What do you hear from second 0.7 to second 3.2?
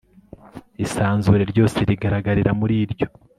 isanzure ryose rigaragarira muri ryo